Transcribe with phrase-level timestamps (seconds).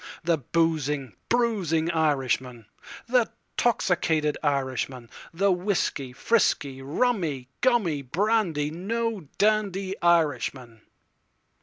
[0.23, 2.65] The boozing, bruising Irishman,
[3.05, 10.81] The 'toxicated Irishman—The whiskey, frisky, rummy, gummy, brandy, no dandy Irishman.